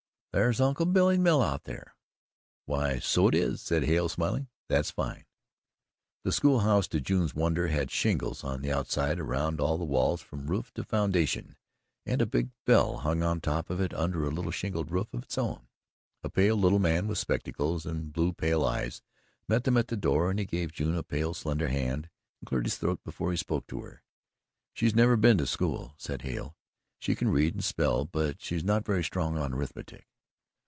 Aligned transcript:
"That's 0.33 0.61
Uncle 0.61 0.85
Billy's 0.85 1.19
mill 1.19 1.41
out 1.41 1.65
thar." 1.65 1.93
"Why, 2.65 2.99
so 2.99 3.27
it 3.27 3.35
is," 3.35 3.59
said 3.61 3.83
Hale 3.83 4.07
smiling. 4.07 4.47
"That's 4.69 4.89
fine." 4.89 5.25
The 6.23 6.31
school 6.31 6.59
house, 6.61 6.87
to 6.87 7.01
June's 7.01 7.35
wonder, 7.35 7.67
had 7.67 7.91
shingles 7.91 8.41
on 8.41 8.61
the 8.61 8.71
OUTSIDE 8.71 9.19
around 9.19 9.59
all 9.59 9.77
the 9.77 9.83
walls 9.83 10.21
from 10.21 10.47
roof 10.47 10.73
to 10.75 10.85
foundation, 10.85 11.57
and 12.05 12.21
a 12.21 12.25
big 12.25 12.51
bell 12.65 12.99
hung 12.99 13.21
on 13.21 13.41
top 13.41 13.69
of 13.69 13.81
it 13.81 13.93
under 13.93 14.23
a 14.23 14.29
little 14.31 14.51
shingled 14.53 14.89
roof 14.89 15.13
of 15.13 15.23
its 15.23 15.37
own. 15.37 15.67
A 16.23 16.29
pale 16.29 16.55
little 16.55 16.79
man 16.79 17.07
with 17.09 17.17
spectacles 17.17 17.85
and 17.85 18.15
pale 18.15 18.31
blue 18.61 18.63
eyes 18.65 19.01
met 19.49 19.65
them 19.65 19.75
at 19.75 19.89
the 19.89 19.97
door 19.97 20.29
and 20.29 20.39
he 20.39 20.45
gave 20.45 20.71
June 20.71 20.95
a 20.95 21.03
pale, 21.03 21.33
slender 21.33 21.67
hand 21.67 22.09
and 22.39 22.47
cleared 22.47 22.67
his 22.67 22.77
throat 22.77 23.01
before 23.03 23.31
he 23.31 23.37
spoke 23.37 23.67
to 23.67 23.81
her. 23.81 24.01
"She's 24.71 24.95
never 24.95 25.17
been 25.17 25.37
to 25.39 25.45
school," 25.45 25.93
said 25.97 26.21
Hale; 26.21 26.55
"she 26.99 27.15
can 27.15 27.27
read 27.27 27.53
and 27.53 27.61
spell, 27.65 28.05
but 28.05 28.41
she's 28.41 28.63
not 28.63 28.85
very 28.85 29.03
strong 29.03 29.37
on 29.37 29.53
arithmetic." 29.53 30.07